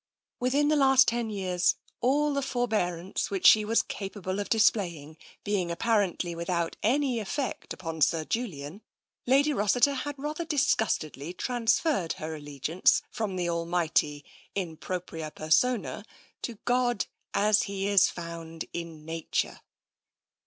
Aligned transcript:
Within 0.39 0.67
the 0.69 0.75
last 0.75 1.07
ten 1.09 1.29
years, 1.29 1.75
all 1.99 2.33
the 2.33 2.41
forbearance 2.41 3.29
which 3.29 3.45
she 3.45 3.63
was 3.63 3.83
capable 3.83 4.39
of 4.39 4.49
displaying 4.49 5.15
being 5.43 5.69
apparently 5.69 6.33
without 6.33 6.75
any 6.81 7.19
effect 7.19 7.71
upon 7.71 8.01
Sir 8.01 8.23
Julian, 8.25 8.81
Lady 9.27 9.53
Rossiter 9.53 9.93
had 9.93 10.15
rather 10.17 10.43
disgustedly 10.43 11.33
transferred 11.35 12.13
her 12.13 12.35
allegiance 12.35 13.03
from 13.11 13.35
the 13.35 13.45
Al 13.45 13.67
mighty, 13.67 14.25
in 14.55 14.75
propria 14.75 15.29
persona, 15.29 16.03
to 16.41 16.55
God 16.65 17.05
as 17.35 17.61
He 17.69 17.85
is 17.87 18.09
found 18.09 18.65
in 18.73 19.05
Nature. 19.05 19.59